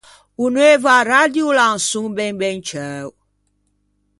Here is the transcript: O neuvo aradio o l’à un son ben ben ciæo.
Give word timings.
O 0.43 0.45
neuvo 0.57 0.87
aradio 0.99 1.43
o 1.49 1.55
l’à 1.57 1.67
un 1.75 1.79
son 1.89 2.07
ben 2.17 2.33
ben 2.41 2.57
ciæo. 2.69 3.09